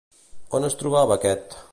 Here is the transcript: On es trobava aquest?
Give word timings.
On 0.59 0.65
es 0.69 0.77
trobava 0.79 1.19
aquest? 1.21 1.55